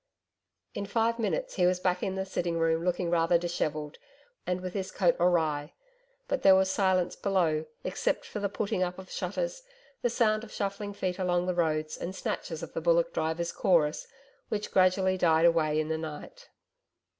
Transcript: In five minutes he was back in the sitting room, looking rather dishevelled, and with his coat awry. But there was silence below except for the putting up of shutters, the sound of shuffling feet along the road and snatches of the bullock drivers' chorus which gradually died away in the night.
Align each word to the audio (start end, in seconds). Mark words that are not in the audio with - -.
In 0.73 0.87
five 0.87 1.19
minutes 1.19 1.53
he 1.57 1.67
was 1.67 1.79
back 1.79 2.01
in 2.01 2.15
the 2.15 2.25
sitting 2.25 2.57
room, 2.57 2.83
looking 2.83 3.11
rather 3.11 3.37
dishevelled, 3.37 3.99
and 4.47 4.59
with 4.59 4.73
his 4.73 4.91
coat 4.91 5.15
awry. 5.19 5.75
But 6.27 6.41
there 6.41 6.55
was 6.55 6.71
silence 6.71 7.15
below 7.15 7.65
except 7.83 8.25
for 8.25 8.39
the 8.39 8.49
putting 8.49 8.81
up 8.81 8.97
of 8.97 9.11
shutters, 9.11 9.61
the 10.01 10.09
sound 10.09 10.43
of 10.43 10.51
shuffling 10.51 10.93
feet 10.95 11.19
along 11.19 11.45
the 11.45 11.53
road 11.53 11.91
and 12.01 12.15
snatches 12.15 12.63
of 12.63 12.73
the 12.73 12.81
bullock 12.81 13.13
drivers' 13.13 13.51
chorus 13.51 14.07
which 14.49 14.71
gradually 14.71 15.19
died 15.19 15.45
away 15.45 15.79
in 15.79 15.89
the 15.89 15.99
night. 15.99 16.49